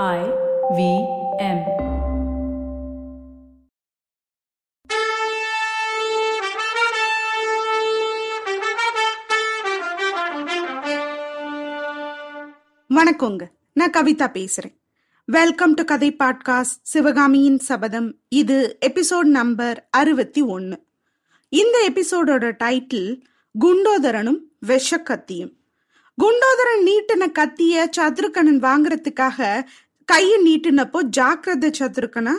I 0.00 0.20
V 0.76 0.82
M. 1.38 1.58
வணக்கங்க. 12.88 13.46
நான் 13.72 13.90
கவிதா 13.90 14.28
பேசுறேன். 14.28 14.74
வெல்கம் 15.26 15.74
டு 15.74 15.84
கதை 15.84 16.16
பாட்காஸ்ட் 16.18 16.80
சிவகாமியின் 16.82 17.58
சபதம் 17.58 18.18
இது 18.28 18.78
எபிசோட் 18.86 19.28
நம்பர் 19.40 19.88
அறுபத்தி 19.90 20.42
ஒன்னு. 20.42 20.86
இந்த 21.48 21.90
எபிசோடோட 21.92 22.52
டைட்டில் 22.64 23.20
குண்டோதரனும் 23.64 24.40
விஷக்கத்தியும். 24.66 25.61
குண்டோதரன் 26.18 26.82
நீட்டின 26.86 27.24
கத்திய 27.38 27.84
சத்ருகனன் 27.96 28.58
வாங்குறதுக்காக 28.58 29.62
கையை 30.04 30.36
நீட்டினப்போ 30.44 31.02
ஜாக்கிரதை 31.02 31.70
சத்ருகனா 31.78 32.34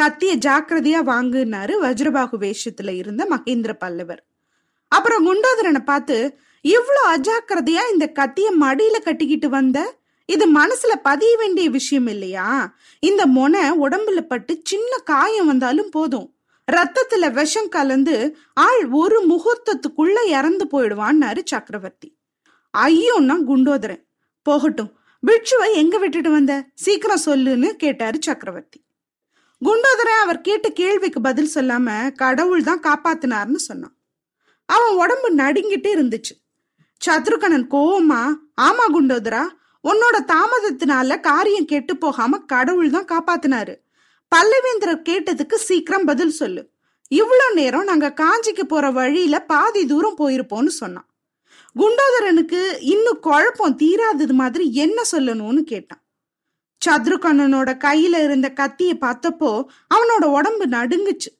கத்திய 0.00 0.32
ஜாக்கிரதையா 0.46 1.00
வாங்குனாரு 1.06 1.74
வஜ்ரபாகு 1.82 2.36
வேஷத்துல 2.40 2.88
இருந்த 2.88 3.26
மகேந்திர 3.30 3.72
பல்லவர். 3.72 4.24
அப்புறம் 4.88 5.26
குண்டோதரனை 5.26 5.78
பார்த்து 5.78 6.38
இவ்வளோ 6.64 7.02
அஜாக்கிரதையா 7.14 7.84
இந்த 7.92 8.12
கத்திய 8.14 8.50
மடியில 8.60 8.98
கட்டிக்கிட்டு 9.02 9.48
வந்த? 9.48 9.94
இது 10.26 10.52
மனசுல 10.52 10.94
பதிய 11.02 11.36
வேண்டிய 11.36 11.70
விஷயம் 11.70 12.06
இல்லையா? 12.06 12.76
இந்த 13.00 13.26
மொனை 13.26 13.64
உடம்புல 13.80 14.20
பட்டு 14.20 14.60
சின்ன 14.64 14.96
காயம் 15.04 15.46
வந்தாலும் 15.46 15.90
போதும். 15.90 16.34
ரத்தத்துல 16.72 17.32
விஷம் 17.32 17.68
கலந்து 17.68 18.36
ஆள் 18.54 18.88
ஒரு 18.88 19.20
முகூர்த்தத்துக்குள்ள 19.26 20.18
இறந்து 20.26 20.66
போயிடுவான்னாரு 20.72 21.42
சக்கரவர்த்தி. 21.44 22.10
ஐயோன்னா 22.74 23.36
குண்டோதரன். 23.48 24.02
போகட்டும் 24.42 24.92
பிட்சுவை 25.22 25.66
எங்க 25.72 25.98
விட்டுட்டு 25.98 26.30
வந்த? 26.30 26.52
சீக்கிரம் 26.74 27.24
சொல்லுன்னு 27.26 27.68
கேட்டாரு 27.72 28.18
சக்கரவர்த்தி. 28.20 28.84
குண்டோதரன் 29.62 30.22
அவர் 30.22 30.40
கேட்ட 30.40 30.68
கேள்விக்கு 30.68 31.20
பதில் 31.20 31.50
சொல்லாம 31.54 32.14
கடவுள் 32.14 32.62
தான் 32.62 32.80
காப்பாத்தினார்னு 32.80 33.54
சொன்னான். 33.54 33.94
அவன் 34.66 34.94
உடம்பு 34.94 35.28
நடுங்கிட்டே 35.34 35.90
இருந்துச்சு. 35.96 36.34
சத்ருகனன் 37.06 37.66
கோவமா 37.74 38.22
ஆமா 38.60 38.84
குண்டோதரா 38.94 39.44
உன்னோட 39.84 40.16
தாமதத்தினால 40.32 41.20
காரியம் 41.20 41.64
கெட்டு 41.64 41.96
போகாம 41.96 42.38
கடவுள் 42.38 42.90
தான் 42.90 43.10
காப்பாத்தினாரு. 43.12 43.74
பல்லவேந்திரர் 44.32 45.06
கேட்டதுக்கு 45.08 45.54
சீக்கிரம் 45.54 46.04
பதில் 46.04 46.30
சொல்லு. 46.30 46.62
இவ்வளோ 47.10 47.46
நேரம் 47.54 47.84
நாங்க 47.84 48.14
காஞ்சிக்கு 48.20 48.64
போற 48.68 48.90
வழியில 48.90 49.38
பாதி 49.40 49.86
தூரம் 49.86 50.18
போயிருப்போம்னு 50.18 50.72
சொன்னான். 50.82 51.06
குண்டோதரனுக்கு 51.76 52.60
இன்னும் 52.80 53.20
குழப்பம் 53.20 53.76
தீராதது 53.76 54.32
மாதிரி 54.32 54.74
என்ன 54.74 55.02
சொல்லணும்னு 55.12 55.62
கேட்டான். 55.62 56.02
சத்ருகண்ணனோட 56.86 57.70
கையில 57.84 58.22
இருந்த 58.22 58.48
கத்தியை 58.50 58.94
பார்த்தப்போ 59.00 59.50
அவனோட 59.94 60.24
உடம்பு 60.24 60.66
நடுங்குச்சு. 60.66 61.30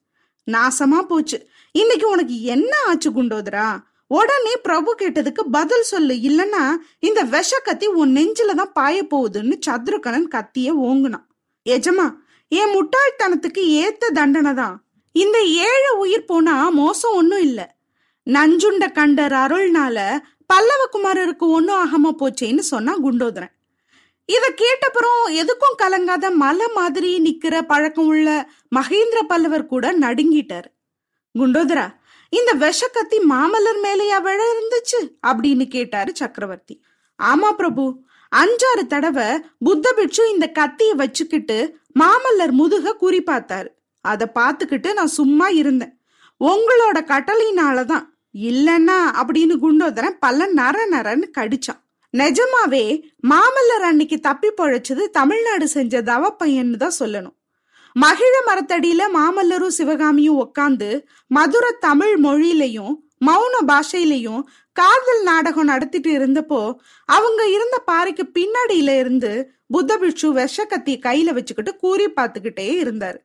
நாசமா 0.46 1.00
போச்சு. 1.02 1.38
இன்னைக்கு 1.72 2.06
உனக்கு 2.08 2.42
என்ன 2.42 2.72
ஆச்சு 2.86 3.10
குண்டோதரா? 3.10 3.68
உடனே 4.06 4.54
பிரபு 4.56 4.94
கேட்டதுக்கு 4.98 5.42
பதில் 5.50 5.82
சொல்லு 5.82 6.14
இல்லனா 6.14 6.62
இந்த 6.98 7.22
விஷ 7.24 7.58
கத்தி 7.58 7.86
உன் 7.86 8.16
நெஞ்சில 8.16 8.54
தான் 8.54 8.72
பாய 8.72 8.96
போகுதுன்னு 9.10 9.56
சத்ருகணன் 9.66 10.28
கத்திய 10.34 10.70
ஓங்குனான். 10.88 11.26
எஜமா 11.66 12.06
என் 12.48 12.72
முட்டாள்தனத்துக்கு 12.76 13.62
ஏத்த 13.82 14.10
தண்டனை 14.12 14.54
தான். 14.54 14.76
இந்த 15.12 15.38
ஏழு 15.42 15.98
உயிர் 15.98 16.24
போனா 16.24 16.68
மோசம் 16.70 17.14
ஒன்றும் 17.14 17.40
இல்லை. 17.40 17.66
நஞ்சுண்ட 18.30 18.84
கண்டர் 18.92 19.34
அருள்னால 19.44 20.18
பல்லவகுமாரருக்கு 20.52 21.46
ஒன்றும் 21.56 21.80
ஆகாம 21.84 22.14
போச்சேன்னு 22.18 22.58
சொன்னா 22.58 22.98
குண்டோதரன். 22.98 23.52
இத 24.26 24.54
கேட்டப்புறம் 24.56 25.22
எதுக்கும் 25.30 25.78
கலங்காத 25.82 26.34
மலை 26.34 26.66
மாதிரி 26.74 27.10
நிக்கிற 27.18 27.62
பழக்கம் 27.62 28.06
உள்ள 28.06 28.48
மகேந்திர 28.76 29.20
பல்லவர் 29.26 29.66
கூட 29.66 29.92
நடுங்கிட்டாரு. 29.98 30.68
குண்டோதரா 31.38 31.86
இந்த 32.28 32.52
விஷ 32.52 32.88
கத்தி 32.88 33.18
மாமல்லர் 33.18 33.80
மேலேயா 33.82 34.22
விழ 34.22 34.38
இருந்துச்சு? 34.52 35.00
அப்படின்னு 35.26 35.68
கேட்டாரு 35.68 36.16
சக்கரவர்த்தி. 36.16 36.82
ஆமா 37.22 37.50
பிரபு 37.50 38.00
அஞ்சாறு 38.36 38.86
தடவை 38.86 39.40
புத்த 39.58 39.92
பிட்சு 39.92 40.30
இந்த 40.30 40.46
கத்தியை 40.48 40.94
வச்சுக்கிட்டு 40.94 41.78
மாமல்லர் 42.00 42.50
முதுக 42.50 42.92
குறி 42.92 43.22
பார்த்தாரு. 43.26 43.68
அதை 44.00 44.26
பார்த்துக்கிட்டு 44.34 44.92
நான் 44.92 45.06
சும்மா 45.06 45.48
இருந்தேன். 45.48 46.00
உங்களோட 46.40 46.98
கட்டளையினாலதான் 47.00 48.10
இல்லன்னா 48.34 48.98
அப்படின்னு 49.20 49.54
குண்டோதரன் 49.56 50.18
பல்ல 50.26 50.46
நர 50.58 50.76
நரன்னு 50.90 51.26
கடிச்சான். 51.38 51.80
நிஜமாவே 52.14 52.84
மாமல்லர் 53.28 53.84
அன்னைக்கு 53.88 54.20
தப்பி 54.20 54.48
பொழைச்சது 54.56 55.04
தமிழ்நாடு 55.10 55.68
செஞ்ச 55.68 56.02
தவ 56.02 56.36
பையன்னு 56.42 56.76
தான் 56.76 56.98
சொல்லணும். 56.98 57.36
மகிழ 57.92 58.34
மரத்தடியில 58.46 59.02
மாமல்லரும் 59.14 59.76
சிவகாமியும் 59.78 60.38
உக்காந்து 60.44 61.04
மதுர 61.26 61.70
தமிழ் 61.80 62.14
மொழியிலையும் 62.24 62.94
மௌன 63.26 63.54
பாஷையிலையும் 63.66 64.42
காதல் 64.72 65.22
நாடகம் 65.22 65.64
நடத்திட்டு 65.64 66.10
இருந்தப்போ 66.18 66.74
அவங்க 67.04 67.48
இருந்த 67.48 67.78
பாறைக்கு 67.78 68.24
பின்னாடியில 68.38 68.98
இருந்து 68.98 69.52
புத்த 69.66 69.98
பிட்சு 69.98 70.32
விஷ 70.32 70.64
கத்தி 70.64 70.98
கையில 70.98 71.32
வச்சுக்கிட்டு 71.32 71.76
கூறி 71.76 72.06
பார்த்துக்கிட்டே 72.06 72.66
இருந்தாரு. 72.84 73.18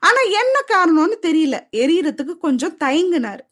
ஆனா 0.00 0.20
என்ன 0.20 0.56
காரணம்னு 0.68 1.16
தெரியல. 1.22 1.58
எரியறதுக்கு 1.72 2.34
கொஞ்சம் 2.36 2.76
தயங்குனாரு. 2.84 3.44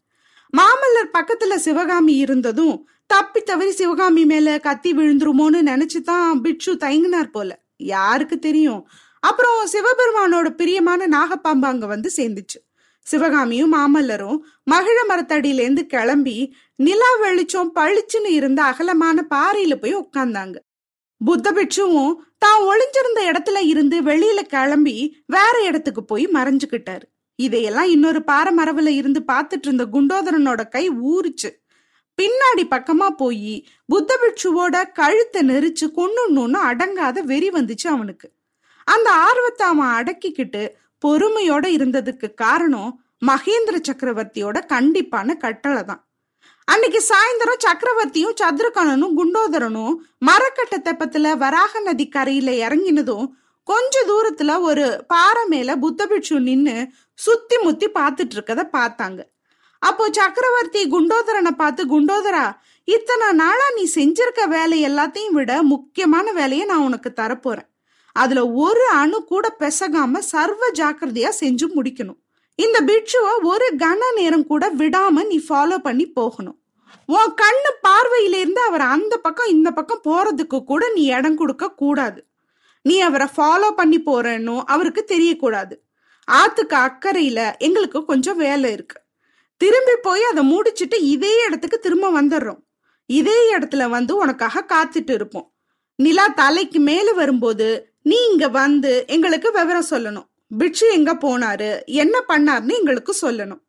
மாமல்லர் 0.57 1.15
பக்கத்துல 1.19 1.55
சிவகாமி 1.57 2.15
இருந்ததும் 2.17 2.77
தப்பி 3.07 3.41
தவறி 3.41 3.71
சிவகாமி 3.71 4.25
மேல 4.25 4.59
கத்தி 4.59 4.91
விழுந்துருமோன்னு 4.93 5.61
நினைச்சுதான் 5.71 6.41
பிட்சு 6.43 6.75
தயங்கினார் 6.75 7.31
போல. 7.33 7.51
யாருக்கு 7.77 8.39
தெரியும்? 8.39 8.89
அப்புறம் 9.21 9.59
சிவபெருமானோட 9.67 10.49
பிரியமான 10.51 11.07
நாகப்பாம்பு 11.07 11.67
அங்க 11.71 11.87
வந்து 11.87 12.11
சேர்ந்துச்சு. 12.17 12.59
சிவகாமியும் 13.07 13.73
மாமல்லரும் 13.73 14.39
மகிழ 14.71 14.99
மரத்தடியிலேருந்து 15.09 15.83
கிளம்பி 15.87 16.37
நிலா 16.77 17.11
வெளிச்சம் 17.21 17.73
பளிச்சுன்னு 17.75 18.31
இருந்த 18.31 18.63
அகலமான 18.63 19.27
பாறையில 19.31 19.75
போய் 19.75 19.97
உட்கார்ந்தாங்க 19.97 20.57
புத்த 21.21 21.53
பிட்சுவும் 21.53 22.15
தான் 22.39 22.63
ஒளிஞ்சிருந்த 22.63 23.21
இடத்துல 23.31 23.59
இருந்து 23.63 24.03
வெளியில 24.03 24.41
கிளம்பி 24.43 24.97
வேற 25.27 25.63
இடத்துக்கு 25.65 26.05
போய் 26.05 26.27
மறைஞ்சுக்கிட்டாரு. 26.27 27.07
இதையெல்லாம் 27.39 27.87
இன்னொரு 27.87 28.23
பாறை 28.23 28.57
மரவுல 28.57 28.87
இருந்து 28.87 29.21
பார்த்துட்டு 29.33 29.67
இருந்த 29.67 29.85
குண்டோதரனோட 29.85 30.69
கை 30.69 30.91
ஊறுச்சு. 30.91 31.51
பின்னாடி 32.19 32.65
பக்கமா 32.71 33.09
போய் 33.17 33.67
புத்த 33.87 34.19
பிட்சுவோட 34.23 34.93
கழுத்தை 34.93 35.43
நெரிச்சு 35.43 35.87
கொன்னுன்னு 35.97 36.61
அடங்காத 36.71 37.23
வெறி 37.23 37.49
வந்துச்சு 37.51 37.87
அவனுக்கு. 37.87 38.33
அந்த 38.87 39.13
ஆர்வத்தை 39.13 39.67
அவன் 39.67 39.95
அடக்கிக்கிட்டு 39.99 40.63
பொறுமையோட 41.05 41.65
இருந்ததுக்கு 41.67 42.35
காரணம் 42.35 43.03
மகேந்திர 43.27 43.77
சக்கரவர்த்தியோட 43.89 44.59
கண்டிப்பான 44.73 45.37
கட்டளை 45.37 45.83
தான். 45.83 46.03
அன்னைக்கு 46.65 47.01
சாயந்தரம் 47.09 47.65
சக்கரவர்த்தியும் 47.65 48.37
சத்ருகணனும் 48.41 49.17
குண்டோதரனும் 49.17 49.95
மரக்கட்ட 50.19 50.77
தெப்பத்துல 50.79 51.37
வராக 51.37 51.81
நதி 51.81 52.09
கரையில 52.09 52.51
இறங்கினதும் 52.51 53.27
கொஞ்ச 53.63 54.05
தூரத்துல 54.07 54.61
ஒரு 54.61 55.05
பாறை 55.07 55.45
மேல 55.49 55.77
புத்தபிட்சு 55.77 56.39
நின்னு 56.41 56.75
சுத்தி 57.15 57.57
முத்தி 57.63 57.87
பார்த்துட்டு 57.89 58.35
இருக்கத 58.37 58.63
பார்த்தாங்க. 58.77 59.21
அப்போ 59.79 60.05
சக்கரவர்த்தி 60.11 60.81
குண்டோதரனை 60.89 61.51
பார்த்து 61.51 61.83
குண்டோதரா 61.87 62.47
இத்தனை 62.85 63.33
நாளா 63.33 63.67
நீ 63.77 63.85
செஞ்சிருக்க 63.95 64.49
வேலை 64.49 64.79
எல்லாத்தையும் 64.89 65.37
விட 65.39 65.63
முக்கியமான 65.63 66.33
வேலையை 66.33 66.67
நான் 66.67 66.87
உனக்கு 66.89 67.11
தரப்போறேன். 67.21 67.69
அதுல 68.13 68.41
ஒரு 68.65 68.89
அணு 68.89 69.25
கூட 69.25 69.57
பெசகாம 69.61 70.19
சர்வ 70.19 70.71
ஜாக்கிரதையா 70.75 71.31
செஞ்சு 71.41 71.69
முடிக்கணும். 71.77 72.19
இந்த 72.59 72.79
பிட்சுவை 72.81 73.33
ஒரு 73.43 73.69
கன 73.77 74.11
நேரம் 74.15 74.47
கூட 74.47 74.65
விடாம 74.71 75.27
நீ 75.27 75.39
ஃபாலோ 75.49 75.79
பண்ணி 75.79 76.07
போகணும். 76.09 76.59
உன் 77.09 77.33
கண்ணு 77.43 77.71
பார்வையிலிருந்து 77.87 78.61
அவர் 78.69 78.85
அந்த 78.95 79.15
பக்கம் 79.17 79.47
இந்த 79.47 79.71
பக்கம் 79.71 80.05
போறதுக்கு 80.09 80.65
கூட 80.65 80.83
நீ 80.91 81.05
இடம் 81.17 81.37
கொடுக்க 81.37 81.73
கூடாது. 81.83 82.21
நீ 82.83 83.01
அவரை 83.01 83.27
ஃபாலோ 83.37 83.71
பண்ணி 83.71 83.99
போறன்னு 84.01 84.55
அவருக்கு 84.65 85.05
தெரியக்கூடாது. 85.13 85.75
ஆத்துக்கு 86.33 86.75
அக்கறையில 86.75 87.59
எங்களுக்கு 87.59 88.05
கொஞ்சம் 88.05 88.37
வேலை 88.37 88.73
இருக்கு. 88.73 89.03
திரும்பி 89.57 89.93
போய் 90.03 90.23
அதை 90.23 90.43
முடிச்சிட்டு 90.43 91.03
இதே 91.03 91.45
இடத்துக்கு 91.47 91.79
திரும்ப 91.79 92.23
வந்துடுறோம். 92.23 92.63
இதே 93.07 93.57
இடத்துல 93.57 93.89
வந்து 93.89 94.17
உனக்காக 94.17 94.65
காத்துட்டு 94.69 95.13
இருப்போம். 95.13 95.53
நிலா 95.97 96.27
தலைக்கு 96.27 96.81
மேல 96.81 97.13
வரும்போது 97.13 97.93
நீ 98.03 98.17
இங்க 98.31 98.49
வந்து 98.49 99.05
எங்களுக்கு 99.09 99.53
விவரம் 99.53 99.91
சொல்லணும். 99.91 100.27
பிட்சு 100.59 100.93
எங்க 100.93 101.15
போனாரு? 101.15 101.85
என்ன 101.85 102.23
பண்ணாருன்னு 102.29 102.79
எங்களுக்கு 102.79 103.17
சொல்லணும். 103.23 103.61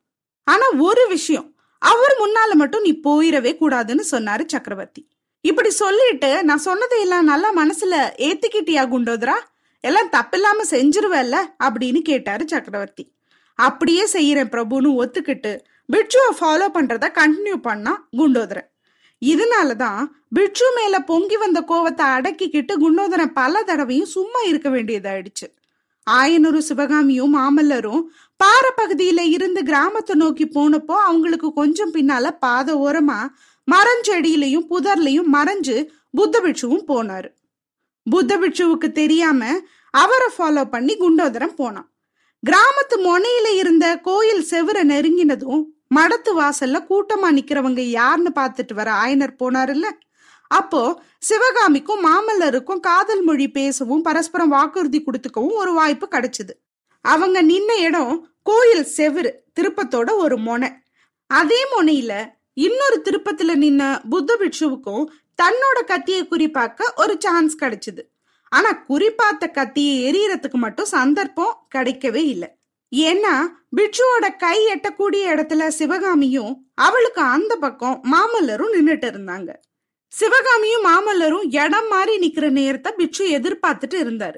ஆனா 0.43 0.69
ஒரு 0.77 1.07
விஷயம் 1.07 1.55
அவர் 1.79 2.15
முன்னால 2.23 2.53
மட்டும் 2.53 2.81
நீ 2.81 2.99
போயிடவே 3.03 3.55
கூடாதுன்னு 3.59 4.03
சொன்னாரு 4.11 4.45
சக்கரவர்த்தி. 4.45 5.07
இப்படி 5.41 5.69
சொல்லிட்டு 5.69 6.43
நான் 6.43 6.57
சொன்னதையெல்லாம் 6.57 7.23
நல்லா 7.23 7.53
மனசுல 7.57 7.95
ஏத்துக்கிட்டியா 8.17 8.87
குண்டோதரா? 8.87 9.33
எல்லாம் 9.79 10.11
தப்பில்லாம 10.11 10.65
செஞ்சிருவல்ல 10.69 11.35
அப்படின்னு 11.63 11.99
கேட்டாரு 12.01 12.47
சக்கரவர்த்தி. 12.47 13.11
அப்படியே 13.55 14.05
செய்யறேன் 14.05 14.51
பிரபுன்னு 14.53 14.91
ஒத்துக்கிட்டு 15.01 15.59
பிட்சுவை 15.93 16.31
ஃபாலோ 16.39 16.67
பண்றத 16.73 17.05
கண்டினியூ 17.19 17.57
பண்ணா 17.61 18.07
குண்டோதரன். 18.17 18.69
இதனாலதான் 19.21 20.05
பிட்சு 20.29 20.73
மேல 20.75 20.99
பொங்கி 20.99 21.37
வந்த 21.37 21.61
கோவத்தை 21.61 22.05
அடக்கிக்கிட்டு 22.15 22.73
குண்டோதரன் 22.77 23.33
பல 23.33 23.63
தடவையும் 23.63 24.05
சும்மா 24.05 24.39
இருக்க 24.39 24.69
வேண்டியதாயிடுச்சு. 24.69 25.47
ஆயனூரு 26.11 26.57
சிவகாமியும் 26.57 27.35
மாமல்லரும் 27.37 28.03
பாறை 28.35 28.71
பகுதியில 28.77 29.19
இருந்து 29.19 29.63
கிராமத்தை 29.63 30.15
நோக்கி 30.15 30.45
போனப்போ 30.45 30.95
அவங்களுக்கு 31.05 31.53
கொஞ்சம் 31.53 31.93
பின்னால 31.93 32.31
பாத 32.39 32.75
ஓரமா 32.75 33.19
மரஞ்செடியிலையும் 33.67 34.67
புதர்லையும் 34.69 35.31
மறைஞ்சு 35.33 35.85
புத்த 36.11 36.41
பிட்சுவும் 36.41 36.85
போனாரு. 36.87 37.29
புத்த 38.09 38.37
பிட்சுவுக்கு 38.37 38.91
தெரியாம 38.91 39.61
அவரை 39.93 40.27
ஃபாலோ 40.37 40.63
பண்ணி 40.69 40.97
குண்டோதரம் 40.97 41.57
போனான். 41.59 41.87
கிராமத்து 42.43 42.95
மொனையில 42.97 43.47
இருந்த 43.55 43.97
கோயில் 43.97 44.43
செவர 44.49 44.77
நெருங்கினதும் 44.83 45.63
மடத்து 45.95 46.31
வாசல்ல 46.37 46.77
கூட்டமா 46.89 47.29
நிக்கிறவங்க 47.37 47.79
யாருன்னு 47.79 48.31
பார்த்துட்டு 48.35 48.73
வர 48.73 48.91
ஆயனர் 48.91 49.37
போனாருல்ல? 49.39 49.87
அப்போ 50.47 50.81
சிவகாமிக்கும் 51.19 52.03
மாமல்லருக்கும் 52.05 52.79
காதல் 52.79 53.21
மொழி 53.21 53.51
பேசவும் 53.51 54.01
பரஸ்பரம் 54.01 54.47
வாக்குறுதி 54.47 55.03
கொடுத்துக்கவும் 55.03 55.55
ஒரு 55.55 55.73
வாய்ப்பு 55.73 56.07
கிடைச்சது. 56.11 56.53
அவங்க 57.01 57.43
நின்ன 57.43 57.71
இடம் 57.79 58.29
கோயில் 58.43 58.87
செவுரு 58.97 59.31
திருப்பத்தோட 59.59 60.09
ஒரு 60.17 60.37
மொனை. 60.37 60.69
அதே 61.27 61.61
மொனையில 61.73 62.13
இன்னொரு 62.53 62.97
திருப்பத்துல 63.03 63.53
நின்ன 63.63 64.09
புத்த 64.09 64.37
பிட்சுவுக்கும் 64.39 65.05
தன்னோட 65.41 65.83
கத்தியை 65.85 66.27
குறிப்பாக்க 66.31 66.81
ஒரு 66.95 67.15
சான்ஸ் 67.19 67.57
கிடைச்சது. 67.59 68.03
ஆனா 68.49 68.85
குறிப்பாத்த 68.89 69.51
கத்தியை 69.51 69.95
எரியறதுக்கு 70.09 70.53
மட்டும் 70.53 70.85
சந்தர்ப்பம் 70.85 71.67
கிடைக்கவே 71.75 72.23
இல்லை. 72.23 72.49
ஏன்னா 72.91 73.47
பிட்சுவோட 73.75 74.37
கை 74.37 74.57
எட்டக்கூடிய 74.73 75.23
இடத்துல 75.33 75.67
சிவகாமியும் 75.67 76.71
அவளுக்கு 76.75 77.21
அந்த 77.21 77.55
பக்கம் 77.55 78.03
மாமல்லரும் 78.11 78.73
நின்றுட்டு 78.73 79.07
இருந்தாங்க. 79.13 79.51
சிவகாமியும் 80.07 80.85
மாமல்லரும் 80.85 81.47
இடம் 81.65 81.87
மாறி 81.87 82.19
நிக்கிற 82.19 82.49
நேரத்தை 82.49 82.91
பிட்சு 82.91 83.27
எதிர்பார்த்துட்டு 83.27 83.97
இருந்தாரு. 84.05 84.35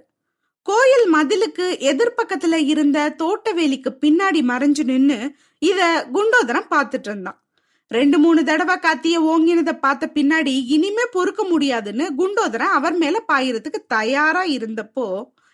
கோயில் 0.61 1.13
மதிலுக்கு 1.13 1.65
எதிர்பக்கத்துல 1.91 2.55
இருந்த 2.67 3.09
தோட்ட 3.09 3.53
வேலிக்கு 3.53 3.91
பின்னாடி 4.01 4.41
மறைஞ்சு 4.51 4.83
நின்னு 4.83 5.31
இத 5.59 6.07
குண்டோதரம் 6.13 6.71
பார்த்துட்டு 6.71 7.09
இருந்தான். 7.11 7.46
ரெண்டு 7.87 8.17
மூணு 8.17 8.43
தடவை 8.43 8.75
கத்திய 8.75 9.17
ஓங்கினதை 9.31 9.73
பார்த்த 9.79 10.09
பின்னாடி 10.13 10.53
இனிமே 10.67 11.05
பொறுக்க 11.11 11.43
முடியாதுன்னு 11.43 12.05
குண்டோதரன் 12.17 12.75
அவர் 12.77 12.95
மேல 12.97 13.23
பாயிறதுக்கு 13.27 13.79
தயாரா 13.87 14.43
இருந்தப்போ 14.43 15.05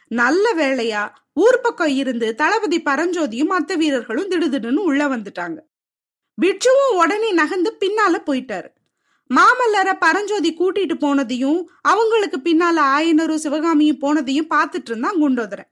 நல்ல 0.08 0.54
வேளையா 0.54 1.04
ஊர் 1.34 1.60
பக்கம் 1.62 1.88
இருந்து 1.88 2.36
தளபதி 2.36 2.82
பரஞ்சோதியும் 2.82 3.52
மத்த 3.52 3.78
வீரர்களும் 3.78 4.30
திடுதிடுன்னு 4.30 4.86
உள்ள 4.90 5.08
வந்துட்டாங்க. 5.08 5.58
பிட்சுவும் 6.42 6.96
உடனே 6.96 7.32
நகர்ந்து 7.32 7.78
பின்னால 7.80 8.16
போயிட்டாரு. 8.26 8.70
மாமல்லர 9.30 9.90
பரஞ்சோதி 10.00 10.52
கூட்டிட்டு 10.54 10.96
போனதையும் 10.96 11.64
அவங்களுக்கு 11.82 12.38
பின்னால 12.44 12.78
ஆயனரும் 12.96 13.44
சிவகாமியும் 13.46 14.02
போனதையும் 14.02 14.52
பார்த்துட்டு 14.54 14.90
இருந்தான் 14.90 15.22
குண்டோதரன். 15.22 15.70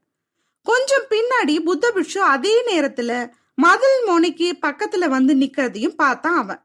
கொஞ்சம் 0.65 1.07
பின்னாடி 1.09 1.59
புத்த 1.59 1.91
பிட்சு 1.91 2.21
அதே 2.21 2.55
நேரத்துல 2.71 3.11
மதில் 3.63 3.99
மோனிக்கு 4.05 4.47
பக்கத்துல 4.65 5.07
வந்து 5.07 5.33
நிக்கிறதையும் 5.35 5.99
பார்த்தான் 6.01 6.39
அவன். 6.43 6.61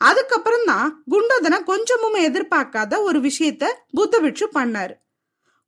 அதுக்கப்புறம் 0.00 0.66
தான் 0.66 0.88
குண்டோதரன் 1.10 1.64
கொஞ்சமும் 1.64 2.16
எதிர்பார்க்காத 2.28 2.92
ஒரு 3.00 3.18
விஷயத்த 3.20 3.64
புத்த 3.90 4.20
பிட்சு 4.20 4.46
பண்ணாரு. 4.54 4.94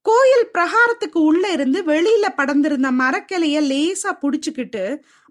கோயில் 0.08 0.50
பிரகாரத்துக்கு 0.54 1.18
உள்ள 1.28 1.44
இருந்து 1.50 1.78
வெளியில 1.84 2.26
படந்திருந்த 2.36 2.88
மரக்கிளைய 3.00 3.58
லேசா 3.70 4.10
புடிச்சுக்கிட்டு 4.22 4.82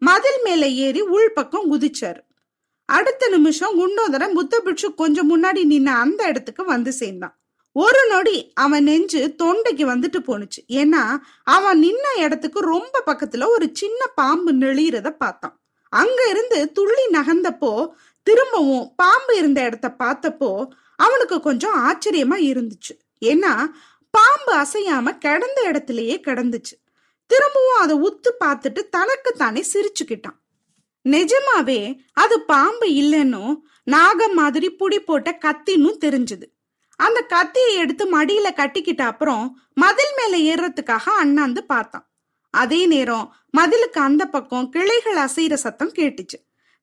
மதில் 0.01 0.42
மேல 0.44 0.63
ஏறி 0.86 1.01
உள்பக்கம் 1.16 1.69
குதிச்சாரு. 1.72 2.22
அடுத்த 2.90 3.28
நிமிஷம் 3.28 3.78
குண்டோதரன் 3.80 4.33
புத்த 4.33 4.60
பிட்சு 4.60 4.90
கொஞ்சம் 4.94 5.30
முன்னாடி 5.31 5.62
நின்ன 5.72 5.90
அந்த 6.04 6.22
இடத்துக்கு 6.25 6.63
வந்து 6.63 6.92
சேர்ந்தான். 6.92 7.36
ஒரு 7.80 8.02
நொடி 8.10 8.38
அவன் 8.54 8.84
நெஞ்சு 8.84 9.22
தொண்டைக்கு 9.44 9.84
வந்துட்டு 9.94 10.20
போனுச்சு 10.28 10.60
ஏன்னா 10.82 11.02
அவன் 11.44 11.80
நின்ன 11.84 12.06
இடத்துக்கு 12.18 12.60
ரொம்ப 12.74 13.02
பக்கத்துல 13.06 13.48
ஒரு 13.50 13.66
சின்ன 13.74 14.02
பாம்பு 14.16 14.52
நெளியறத 14.54 15.10
பார்த்தான். 15.10 15.56
அங்க 15.94 16.20
இருந்து 16.30 16.72
துள்ளி 16.72 17.06
நகர்ந்தப்போ 17.12 17.74
திரும்பவும் 18.28 18.88
பாம்பு 18.96 19.34
இருந்த 19.38 19.60
இடத்த 19.62 19.88
பார்த்தப்போ 20.00 20.52
அவனுக்கு 20.96 21.38
கொஞ்சம் 21.40 21.78
ஆச்சரியமா 21.88 22.38
இருந்துச்சு. 22.52 22.94
ஏன்னா 23.26 23.54
பாம்பு 24.14 24.52
அசையாம 24.64 25.18
கிடந்த 25.18 25.60
இடத்துலயே 25.72 26.18
கிடந்துச்சு. 26.28 26.76
திரும்பவும் 27.32 27.82
அதை 27.82 27.96
உத்து 28.08 28.32
பார்த்துட்டு 28.46 28.82
தனக்கு 28.90 29.32
தானே 29.32 29.64
சிரிச்சுக்கிட்டான். 29.74 30.38
நிஜமாவே 31.06 31.82
அது 32.14 32.36
பாம்பு 32.42 32.88
இல்லைன்னும் 33.02 33.56
நாகம் 33.84 34.34
மாதிரி 34.34 34.70
புடி 34.80 35.00
போட்ட 35.00 35.30
கத்தின்னு 35.46 35.92
தெரிஞ்சது. 36.06 36.48
அந்த 36.98 37.22
கத்தியை 37.22 37.74
எடுத்து 37.76 38.22
மடியில 38.22 38.48
கட்டிக்கிட்ட 38.56 39.02
அப்புறம் 39.02 39.62
மதில் 39.74 40.14
மேல 40.18 40.56
ஏறுறதுக்காக 40.56 41.10
அண்ணாந்து 41.20 41.64
பார்த்தான். 41.64 42.10
அதே 42.50 42.86
நேரம் 42.86 43.36
மதிலுக்கு 43.58 44.00
அந்த 44.00 44.26
பக்கம் 44.26 44.70
கிளைகள் 44.70 45.18
அசைற 45.18 45.54
சத்தம் 45.54 45.94
கேட்டுச்சு. 45.94 46.38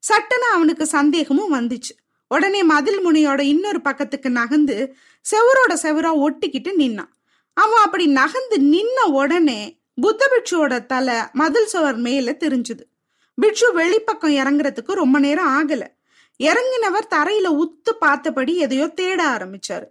சட்டுன்னு 0.07 0.47
அவனுக்கு 0.53 0.85
சந்தேகமும் 0.85 1.53
வந்துச்சு. 1.53 1.93
உடனே 2.27 2.63
மதில் 2.63 3.07
முனையோட 3.07 3.39
இன்னொரு 3.39 3.81
பக்கத்துக்கு 3.81 4.29
நகர்ந்து 4.29 4.95
செவரோட 5.31 5.73
செவரா 5.73 6.11
ஒட்டிக்கிட்டு 6.27 6.71
நின்னான். 6.77 7.13
அவன் 7.53 7.83
அப்படி 7.83 8.05
நகர்ந்து 8.07 8.57
நின்ன 8.59 9.07
உடனே 9.07 9.79
புத்த 10.01 10.29
பிட்சுவோட 10.31 10.85
தலை 10.85 11.15
மதில் 11.33 11.67
சுவர் 11.67 11.95
மேல 11.95 12.35
தெரிஞ்சுது. 12.39 12.83
பிட்சு 13.35 13.73
வெளிப்பக்கம் 13.73 14.31
இறங்குறதுக்கு 14.31 14.91
ரொம்ப 14.91 15.19
நேரம் 15.19 15.47
ஆகல. 15.47 15.87
இறங்கினவர் 16.37 17.07
தரையில 17.09 17.63
உத்து 17.63 17.91
பார்த்தபடி 17.99 18.57
எதையோ 18.57 18.87
தேட 18.87 19.23
ஆரம்பிச்சாரு. 19.25 19.85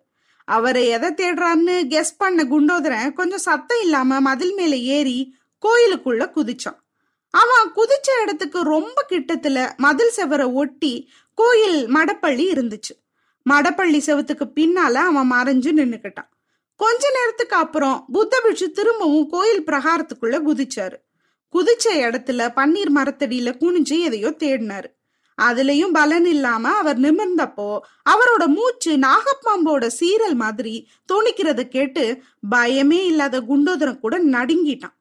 அவரை 0.45 0.89
எதை 0.89 1.11
தேடுறான்னு 1.11 1.87
கெஸ் 1.87 2.17
பண்ண 2.19 2.45
குண்டோதரன் 2.45 3.13
கொஞ்சம் 3.13 3.39
சத்தம் 3.39 3.81
இல்லாம 3.83 4.21
மதில் 4.21 4.55
மேல 4.55 4.77
ஏறி 4.77 5.37
கோயிலுக்குள்ள 5.67 6.31
குதிச்சான். 6.37 6.81
அவன் 7.31 7.73
குதிச்ச 7.77 8.23
இடத்துக்கு 8.23 8.63
ரொம்ப 8.63 9.07
கிட்டத்துல 9.09 9.77
மதில் 9.77 10.13
செவரை 10.17 10.53
ஒட்டி 10.53 11.11
கோயில் 11.35 11.95
மடப்பள்ளி 11.95 12.45
இருந்துச்சு. 12.53 13.03
மடப்பள்ளி 13.51 14.01
செவத்துக்கு 14.07 14.51
பின்னால 14.55 14.93
அவன் 14.93 15.31
மறைஞ்சு 15.31 15.73
நின்னுக்கிட்டான். 15.73 16.31
கொஞ்ச 16.77 17.11
நேரத்துக்கு 17.11 17.57
அப்புறம் 17.57 18.07
புத்த 18.13 18.41
பிட்சு 18.41 18.71
திரும்பவும் 18.71 19.29
கோயில் 19.29 19.65
பிரகாரத்துக்குள்ள 19.65 20.41
குதிச்சாரு. 20.47 20.97
குதிச்ச 21.53 21.95
இடத்துல 21.95 22.49
பன்னீர் 22.57 22.91
மரத்தடியில 22.95 23.57
குனிஞ்சு 23.57 24.01
எதையோ 24.01 24.31
தேடினாரு. 24.31 24.91
அதுலயும் 25.43 25.93
பலன் 25.93 26.25
இல்லாம 26.25 26.71
அவர் 26.71 26.99
நிமிர்ந்தப்போ 27.01 27.79
அவரோட 28.11 28.47
மூச்சு 28.47 28.97
நாகப்பாம்போட 28.97 29.91
சீரல் 30.01 30.35
மாதிரி 30.35 30.89
துணிக்கிறத 31.13 31.63
கேட்டு 31.63 32.23
பயமே 32.51 33.05
இல்லாத 33.05 33.41
குண்டோதரன் 33.41 33.99
கூட 33.99 34.19
நடுங்கிட்டான். 34.19 34.95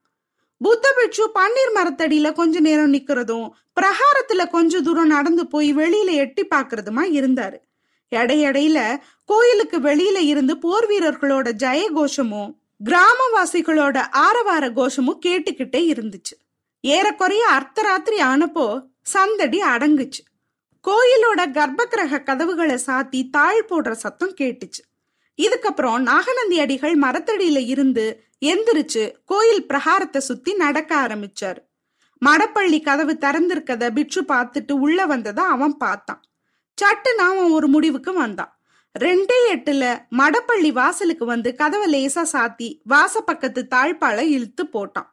புத்த 0.58 0.94
பிட்சு 0.96 1.32
பன்னீர் 1.36 1.76
மரத்தடியில 1.76 2.34
கொஞ்ச 2.34 2.60
நேரம் 2.60 2.94
நிக்கிறதும் 2.94 3.50
பிரகாரத்துல 3.82 4.50
கொஞ்ச 4.50 4.82
தூரம் 4.82 5.08
நடந்து 5.08 5.48
போய் 5.48 5.76
வெளியில 5.76 6.12
எட்டி 6.12 6.48
பாக்குறதுமா 6.56 7.04
இருந்தாரு. 7.20 7.58
இடையிடையில 8.12 8.98
கோயிலுக்கு 9.26 9.80
வெளியில 9.80 10.18
இருந்து 10.18 10.58
போர் 10.58 10.88
வீரர்களோட 10.88 11.52
ஜெய 11.64 11.92
கோஷமும் 11.92 12.58
கிராமவாசிகளோட 12.84 13.98
ஆரவார 14.12 14.72
கோஷமும் 14.72 15.22
கேட்டுக்கிட்டே 15.26 15.82
இருந்துச்சு. 15.94 16.36
ஏறக்குறைய 16.82 17.48
அர்த்தராத்திரி 17.52 18.18
ஆனப்போ 18.18 18.92
சந்தடி 19.04 19.62
அடங்குச்சு. 19.62 20.24
கோயிலோட 20.88 21.42
கர்ப்பகிரக 21.52 22.24
கதவுகளை 22.24 22.76
சாத்தி 22.76 23.30
தாழ் 23.30 23.66
போடுற 23.70 23.92
சத்தம் 23.92 24.36
கேட்டுச்சு. 24.42 24.84
இதுக்கப்புறம் 25.38 26.00
நாகநந்தி 26.00 26.60
அடிகள் 26.60 27.00
மரத்தடியில 27.00 27.66
இருந்து 27.68 28.24
எந்திரிச்சு 28.46 29.12
கோயில் 29.26 29.68
பிரகாரத்தை 29.68 30.18
சுத்தி 30.18 30.54
நடக்க 30.54 30.96
ஆரம்பிச்சாரு. 30.96 31.58
மடப்பள்ளி 32.26 32.84
கதவு 32.84 33.18
திறந்திருக்கத 33.20 33.90
பிட்சு 33.90 34.22
பார்த்துட்டு 34.22 34.72
உள்ள 34.72 35.06
வந்ததை 35.06 35.44
அவன் 35.44 35.78
பார்த்தான். 35.78 36.24
சட்டுன்னு 36.82 37.22
அவன் 37.22 37.52
ஒரு 37.52 37.68
முடிவுக்கு 37.68 38.14
வந்தான். 38.14 38.60
ரெண்டே 39.00 39.38
எட்டுல 39.50 40.06
மடப்பள்ளி 40.12 40.72
வாசலுக்கு 40.72 41.26
வந்து 41.26 41.56
கதவை 41.56 41.88
லேசா 41.94 42.26
சாத்தி 42.32 42.80
வாச 42.84 43.22
பக்கத்து 43.22 43.68
தாழ்பால 43.76 44.18
இழுத்து 44.18 44.66
போட்டான். 44.74 45.13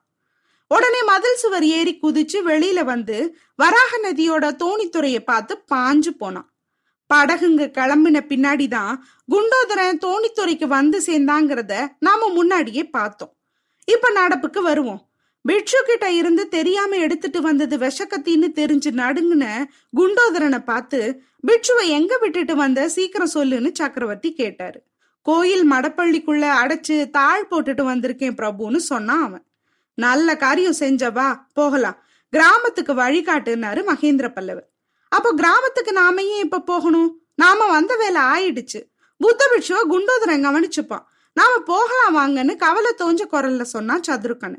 உடனே 0.75 1.03
மதில் 1.03 1.37
சுவர் 1.37 1.65
ஏறி 1.65 1.99
குதிச்சு 2.03 2.39
வெளியில 2.47 2.85
வந்து 2.85 3.39
வராக 3.57 3.99
நதியோட 4.03 4.45
தோணித்துறையை 4.63 5.19
பார்த்து 5.19 5.63
பாஞ்சு 5.75 6.11
போனான். 6.19 6.49
படகுங்க 7.15 7.65
கிளம்பின 7.77 8.19
பின்னாடிதான் 8.29 8.95
குண்டோதரன் 9.33 10.01
தோணித்துறைக்கு 10.07 10.67
வந்து 10.67 11.03
சேர்ந்தாங்கிறத 11.07 11.89
நாம 11.99 12.29
முன்னாடியே 12.29 12.85
பார்த்தோம். 12.85 13.37
இப்ப 13.85 14.11
நடப்புக்கு 14.11 14.63
வருவோம். 14.63 15.11
பிட்சு 15.43 15.83
கிட்ட 15.87 16.13
இருந்து 16.13 16.49
தெரியாம 16.49 16.97
எடுத்துட்டு 16.97 17.43
வந்தது 17.43 17.79
விஷக்கத்தின்னு 17.79 18.49
தெரிஞ்சு 18.55 18.91
நடுங்குன 19.03 19.65
குண்டோதரனை 19.97 20.65
பார்த்து 20.65 21.23
பிட்சுவை 21.47 21.87
எங்க 21.89 22.19
விட்டுட்டு 22.19 22.57
வந்த? 22.57 22.89
சீக்கிரம் 22.89 23.35
சொல்லுன்னு 23.35 23.71
சக்கரவர்த்தி 23.73 24.33
கேட்டாரு. 24.33 24.83
கோயில் 25.23 25.71
மடப்பள்ளிக்குள்ள 25.71 26.45
அடைச்சு 26.63 27.11
தாழ் 27.11 27.47
போட்டுட்டு 27.51 27.85
வந்திருக்கேன் 27.93 28.39
பிரபுன்னு 28.41 28.77
சொன்னான் 28.77 29.25
அவன். 29.25 29.45
நல்ல 29.95 30.37
காரியம் 30.37 30.75
செஞ்சவா 30.79 31.41
போகலாம். 31.53 32.05
கிராமத்துக்கு 32.31 32.95
வழிகாட்டுனாரு 32.95 33.83
மகேந்திர 33.87 34.33
பல்லவர். 34.33 34.71
அப்போ 35.09 35.33
கிராமத்துக்கு 35.33 35.93
நாம 35.93 36.23
ஏன் 36.23 36.45
இப்ப 36.45 36.61
போகணும்? 36.61 37.23
நாம 37.37 37.67
வந்த 37.67 37.97
வேலை 37.97 38.23
ஆயிடுச்சு. 38.23 38.93
புத்த 39.17 39.49
பிட்சுவ 39.53 39.81
குண்டோதரன் 39.91 40.45
கவனிச்சுப்பான். 40.47 41.03
நாம 41.35 41.59
போகலாம் 41.59 42.17
வாங்கன்னு 42.17 42.57
கவலை 42.57 42.93
தோஞ்ச 42.99 43.21
குரல்ல 43.33 43.63
சொன்னான் 43.63 44.01
சதுருக்கனு. 44.09 44.59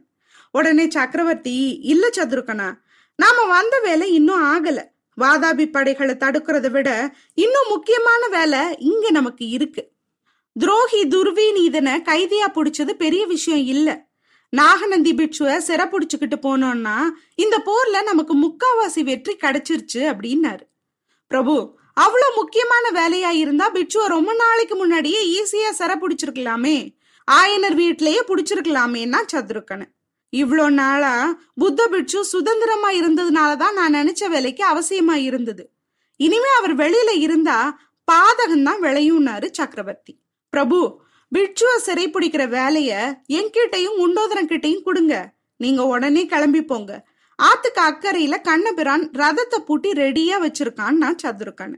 உடனே 0.52 0.90
சக்கரவர்த்தி 0.90 1.80
இல்ல 1.80 2.10
சதுருக்கனா 2.10 2.74
நாம 3.16 3.46
வந்த 3.46 3.80
வேலை 3.80 4.14
இன்னும் 4.14 4.44
ஆகல. 4.44 4.84
வாதாபி 5.22 5.72
படைகளை 5.72 6.16
தடுக்கிறத 6.16 6.72
விட 6.72 7.16
இன்னும் 7.34 7.68
முக்கியமான 7.70 8.28
வேலை 8.28 8.60
இங்க 8.78 9.12
நமக்கு 9.12 9.48
இருக்கு. 9.48 9.92
துரோகி 10.60 11.08
துர்வீநீதனை 11.08 12.02
கைதியா 12.02 12.48
புடிச்சது 12.54 12.92
பெரிய 12.94 13.26
விஷயம் 13.26 13.66
இல்லை. 13.66 14.02
நாகநந்தி 14.54 15.12
பிட்சுவ 15.14 15.58
சிறப்புடிச்சுக்கிட்டு 15.68 16.38
போனோம்னா 16.42 16.96
இந்த 17.36 17.56
போர்ல 17.66 18.04
நமக்கு 18.04 18.34
முக்காவாசி 18.36 19.04
வெற்றி 19.04 19.34
கிடைச்சிருச்சு 19.36 20.02
அப்படின்னாரு. 20.12 20.64
பிரபு 21.28 21.56
அவ்வளவு 21.94 22.36
முக்கியமான 22.36 22.86
வேலையா 23.00 23.30
இருந்தா 23.30 23.72
பிட்சுவ 23.72 24.04
ரொம்ப 24.08 24.34
நாளைக்கு 24.34 24.76
முன்னாடியே 24.76 25.22
ஈஸியா 25.38 25.72
சிறப்புடிச்சிருக்கலாமே. 25.80 26.78
ஆயனர் 27.28 27.76
வீட்லயே 27.82 28.22
பிடிச்சிருக்கலாமேன்னா 28.28 29.20
சதுருக்கனு. 29.34 29.86
இவ்வளோ 30.34 30.66
நாளா 30.70 31.16
புத்த 31.56 31.88
பிட்சு 31.88 32.20
சுதந்திரமா 32.26 32.92
இருந்ததுனாலதான் 32.92 33.74
நான் 33.74 33.94
நினைச்ச 33.94 34.30
வேலைக்கு 34.30 34.64
அவசியமா 34.74 35.16
இருந்தது. 35.30 35.64
இனிமே 36.20 36.52
அவர் 36.60 36.76
வெளியில 36.76 37.12
இருந்தா 37.18 37.58
பாதகம் 38.08 38.64
தான் 38.64 38.82
விளையும்னாரு 38.82 39.48
சக்கரவர்த்தி. 39.52 40.14
பிரபு 40.54 40.80
பிட்சுவ 41.36 41.72
சிறை 41.78 42.06
பிடிக்கிற 42.10 42.44
வேலைய 42.50 42.92
என்கிட்டையும் 43.38 44.00
குண்டோதரன் 44.00 44.50
கிட்டையும் 44.52 44.86
கொடுங்க. 44.88 45.16
நீங்க 45.58 45.82
உடனே 45.86 46.26
கிளம்பி 46.26 46.62
போங்க. 46.72 46.92
ஆத்துக்கு 47.40 47.82
அக்கறையில 47.90 48.36
கண்ணபிரான் 48.42 49.06
ரதத்தை 49.22 49.60
பூட்டி 49.68 49.92
ரெடியா 49.92 50.36
வச்சிருக்கான் 50.46 50.98
நான் 51.04 51.22
சதுருக்கனு. 51.24 51.78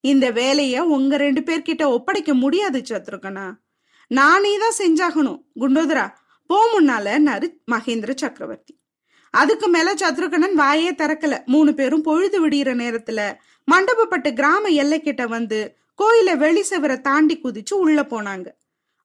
இந்த 0.00 0.26
வேலைய 0.30 0.84
உங்க 0.84 1.16
ரெண்டு 1.16 1.40
பேர்கிட்ட 1.40 1.84
ஒப்படைக்க 1.96 2.34
முடியாது 2.34 2.78
சத்ருக்கனா? 2.90 3.46
நானே 4.06 4.52
தான் 4.58 4.78
செஞ்சாகணும். 4.82 5.40
குண்டோதரா 5.60 6.06
போ 6.46 6.58
முன்னாலன்னாரு 6.74 7.48
மகேந்திர 7.72 8.12
சக்கரவர்த்தி. 8.14 8.74
அதுக்கு 9.30 9.68
மேல 9.68 9.94
சத்ருகணன் 9.94 10.56
வாயே 10.62 10.90
திறக்கல. 11.02 11.34
மூணு 11.44 11.70
பேரும் 11.74 12.06
பொழுது 12.08 12.48
விடிகிற 12.48 12.70
நேரத்துல 12.84 13.20
மண்டபப்பட்டு 13.68 14.30
கிராம 14.32 14.68
எல்லைக்கிட்ட 14.82 15.24
வந்து 15.36 15.60
கோயில 16.02 16.30
வெளி 16.36 16.62
செவரை 16.70 17.00
தாண்டி 17.00 17.36
குதிச்சு 17.44 17.74
உள்ள 17.84 18.00
போனாங்க. 18.02 18.48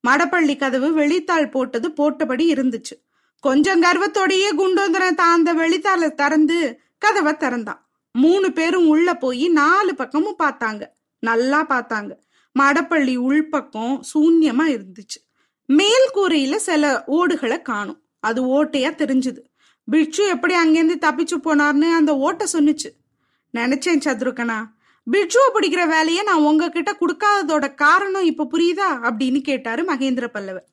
மடப்பள்ளி 0.08 0.58
கதவு 0.58 0.90
வெளித்தாள் 0.98 1.52
போட்டது 1.52 1.90
போட்டபடி 1.90 2.46
இருந்துச்சு. 2.54 2.96
கொஞ்சம் 3.40 3.82
கர்வத்தோடையே 3.82 4.50
குண்டோந்தரன் 4.58 5.16
தான் 5.16 5.34
அந்த 5.34 5.54
வெளித்தாளை 5.54 6.12
திறந்து 6.12 6.80
கதவை 6.98 7.34
திறந்தான். 7.34 7.82
மூணு 8.12 8.52
பேரும் 8.52 8.88
உள்ள 8.88 9.14
போய் 9.14 9.48
நாலு 9.48 9.96
பக்கமும் 9.96 10.40
பார்த்தாங்க. 10.44 10.84
நல்லா 11.20 11.66
பார்த்தாங்க. 11.70 12.12
மடப்பள்ளி 12.60 13.16
உள்பக்கம் 13.30 14.00
சூன்யமா 14.14 14.66
இருந்துச்சு. 14.76 15.20
மேல் 15.66 16.10
கூரையில 16.14 16.56
சில 16.56 17.04
ஓடுகளை 17.08 17.62
காணும். 17.62 18.02
அது 18.20 18.42
ஓட்டையா 18.46 18.92
தெரிஞ்சுது. 19.02 19.40
பிட்சு 19.84 20.28
எப்படி 20.28 20.54
அங்கேருந்து 20.56 20.96
தப்பிச்சு 21.06 21.36
போனார்னு 21.44 21.90
அந்த 22.00 22.18
ஓட்டை 22.18 22.48
சொன்னுச்சு. 22.54 22.90
நினைச்சேன் 23.54 24.02
சத்ருகனா 24.06 24.58
பிட்சுவை 25.12 25.48
பிடிக்கிற 25.54 25.88
வேலையை 25.88 26.24
நான் 26.24 26.38
உங்ககிட்ட 26.38 26.98
கொடுக்காததோட 27.00 27.76
காரணம் 27.76 28.24
இப்ப 28.24 28.48
புரியுதா 28.52 28.90
அப்படின்னு 29.10 29.42
கேட்டாரு 29.42 29.84
மகேந்திர 29.84 30.28
பல்லவர் 30.28 30.68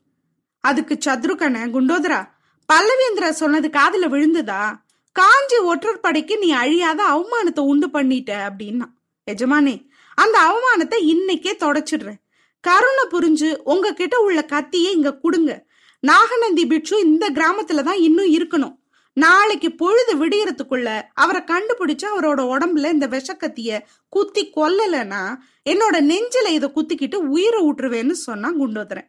அதுக்கு 0.61 0.99
சத்ருக்கன 1.07 1.67
குண்டோதரா 1.71 2.33
பல்லவேந்திர 2.73 3.31
சொன்னது 3.31 3.69
காதுல 3.69 4.07
விழுந்துதா? 4.09 4.83
காஞ்சி 5.13 5.57
ஒற்றர் 5.57 6.01
படைக்கு 6.01 6.39
நீ 6.39 6.51
அழியாத 6.51 7.03
அவமானத்தை 7.05 7.61
உண்டு 7.61 7.87
பண்ணிட்ட 7.87 8.31
அப்படின்னா. 8.49 8.87
எஜமானே 9.31 9.87
அந்த 10.15 10.37
அவமானத்தை 10.49 10.99
இன்னைக்கே 11.13 11.53
தொடச்சிடுறேன். 11.59 12.21
கருணை 12.61 13.05
புரிஞ்சு 13.11 13.57
உங்ககிட்ட 13.65 14.17
உள்ள 14.19 14.45
கத்தியை 14.45 14.93
இங்க 14.93 15.17
கொடுங்க. 15.17 15.65
நாகநந்தி 16.01 16.67
பிட்சு 16.67 17.01
இந்த 17.01 17.31
கிராமத்துல 17.31 17.83
தான் 17.83 17.99
இன்னும் 17.99 18.33
இருக்கணும். 18.33 18.77
நாளைக்கு 19.15 19.73
பொழுது 19.73 20.13
விடியறதுக்குள்ள 20.17 21.03
அவரை 21.15 21.41
கண்டுபிடிச்சு 21.41 22.07
அவரோட 22.07 22.41
உடம்புல 22.55 22.93
இந்த 22.93 23.07
விஷக்கத்திய 23.07 23.81
குத்தி 24.09 24.51
கொல்லலைன்னா 24.57 25.37
என்னோட 25.71 25.97
நெஞ்சில 26.01 26.49
இதை 26.49 26.71
குத்திக்கிட்டு 26.75 27.15
உயிரை 27.15 27.63
விட்டுருவேன்னு 27.63 28.11
சொன்னா 28.11 28.53
குண்டோதரன். 28.53 29.09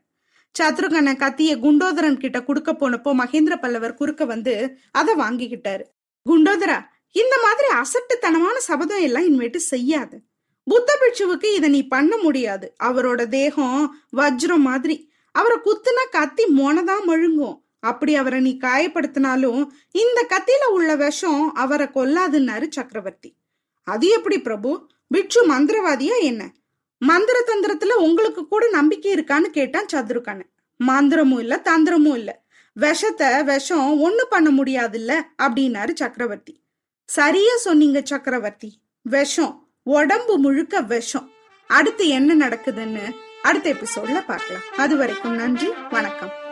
சத்ருகன 0.60 1.14
கத்திய 1.16 1.54
குண்டோதரன் 1.60 2.18
கிட்ட 2.18 2.44
கொடுக்க 2.44 2.74
போனப்போ 2.74 3.14
மகேந்திர 3.14 3.62
பல்லவர் 3.62 3.94
குறுக்க 3.94 4.26
வந்து 4.26 4.78
அதை 4.92 5.16
வாங்கிக்கிட்டாரு. 5.16 5.82
குண்டோதரா 6.30 6.78
இந்த 7.12 7.36
மாதிரி 7.44 7.68
அசட்டுத்தனமான 7.74 8.58
சபதம் 8.58 9.02
எல்லாம் 9.02 9.26
இனிமேட்டு 9.26 9.56
செய்யாது. 9.56 10.22
புத்த 10.64 10.98
பிட்சுவுக்கு 11.02 11.54
இதை 11.54 11.70
நீ 11.70 11.88
பண்ண 11.88 12.18
முடியாது. 12.18 12.76
அவரோட 12.84 13.28
தேகம் 13.28 13.98
வஜ்ரம் 14.18 14.66
மாதிரி. 14.70 15.12
அவரை 15.32 15.58
குத்துனா 15.66 16.10
கத்தி 16.12 16.44
மொனதான் 16.58 17.06
மழுங்கும். 17.08 17.65
அப்படி 17.86 18.16
அவரை 18.16 18.40
நீ 18.40 18.58
காயப்படுத்தினாலும் 18.62 19.68
இந்த 19.92 20.26
கத்தியில 20.30 20.70
உள்ள 20.70 20.96
விஷம் 20.96 21.54
அவரை 21.54 21.88
கொல்லாதுன்னாரு 21.88 22.66
சக்கரவர்த்தி. 22.70 23.36
அது 23.84 24.08
எப்படி 24.08 24.42
பிரபு? 24.42 24.90
பிட்சு 25.08 25.42
மந்திரவாதியா 25.48 26.20
என்ன? 26.22 26.54
மந்திர 26.98 27.44
தந்திரத்துல 27.48 27.94
உங்களுக்கு 27.94 28.48
கூட 28.48 28.70
நம்பிக்கை 28.70 29.14
இருக்கான்னு 29.14 29.50
கேட்டான் 29.58 29.92
சதுருக்கண்ண 29.94 30.42
மந்திரமும் 30.88 31.40
இல்ல 31.40 31.62
தந்திரமும் 31.64 32.16
இல்ல. 32.16 32.44
விஷத்தை 32.74 33.44
விஷம் 33.44 34.04
ஒண்ணு 34.06 34.24
பண்ண 34.30 34.64
முடியாதுல்ல 34.64 35.22
அப்படின்னாரு 35.44 35.94
சக்கரவர்த்தி. 35.94 36.64
சரியா 37.06 37.56
சொன்னீங்க 37.58 38.02
சக்கரவர்த்தி. 38.04 38.80
விஷம் 39.02 39.68
உடம்பு 39.84 40.38
முழுக்க 40.38 40.82
விஷம். 40.82 41.30
அடுத்து 41.68 42.08
என்ன 42.08 42.48
நடக்குதுன்னு 42.48 43.06
அடுத்த 43.42 43.74
எபிசோட்ல 43.74 44.26
பார்க்கலாம். 44.26 44.68
அது 44.78 44.98
வரைக்கும் 44.98 45.36
நன்றி 45.36 45.70
வணக்கம். 45.90 46.45